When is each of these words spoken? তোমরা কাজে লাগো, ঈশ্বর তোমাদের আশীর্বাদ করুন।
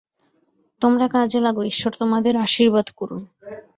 তোমরা 0.81 1.05
কাজে 1.15 1.39
লাগো, 1.41 1.61
ঈশ্বর 1.63 1.91
তোমাদের 2.01 2.33
আশীর্বাদ 2.45 2.87
করুন। 2.99 3.21